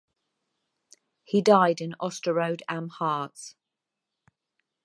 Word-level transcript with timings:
He 1.23 1.43
died 1.43 1.79
in 1.79 1.93
Osterode 2.01 2.63
am 2.67 2.89
Harz. 2.89 3.53